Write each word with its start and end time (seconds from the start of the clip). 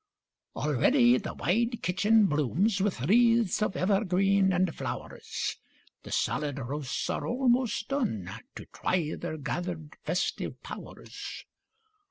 Already 0.55 1.19
the 1.19 1.35
wide 1.35 1.83
kitchen 1.83 2.25
blooms 2.25 2.81
With 2.81 3.01
wreaths 3.01 3.61
of 3.61 3.75
evergreens 3.75 4.51
and 4.51 4.73
flowers, 4.73 5.57
The 6.01 6.11
solid 6.11 6.57
roasts 6.57 7.07
are 7.11 7.27
almost 7.27 7.87
done, 7.89 8.27
To 8.55 8.65
try 8.65 9.13
their 9.13 9.37
gathered 9.37 9.95
festive 10.03 10.59
powers. 10.63 11.45